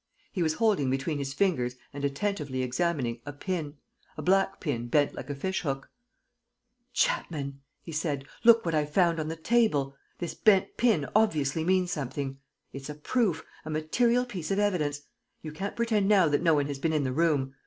He 0.31 0.41
was 0.41 0.55
holding 0.55 0.89
between 0.89 1.19
his 1.19 1.31
fingers 1.31 1.75
and 1.93 2.03
attentively 2.03 2.63
examining 2.63 3.21
a 3.23 3.31
pin, 3.31 3.75
a 4.17 4.23
black 4.23 4.59
pin 4.59 4.87
bent 4.87 5.13
like 5.13 5.29
a 5.29 5.35
fish 5.35 5.61
hook: 5.61 5.91
"Chapman," 6.91 7.61
he 7.83 7.91
said, 7.91 8.25
"look 8.43 8.65
what 8.65 8.73
I've 8.73 8.89
found 8.89 9.19
on 9.19 9.27
the 9.27 9.35
table. 9.35 9.95
This 10.17 10.33
bent 10.33 10.75
pin 10.75 11.05
obviously 11.15 11.63
means 11.63 11.91
something. 11.91 12.39
It's 12.73 12.89
a 12.89 12.95
proof, 12.95 13.45
a 13.63 13.69
material 13.69 14.25
piece 14.25 14.49
of 14.49 14.57
evidence. 14.57 15.01
You 15.43 15.51
can't 15.51 15.75
pretend 15.75 16.07
now 16.07 16.27
that 16.29 16.41
no 16.41 16.55
one 16.55 16.65
has 16.65 16.79
been 16.79 16.93
in 16.93 17.03
the 17.03 17.13
room. 17.13 17.53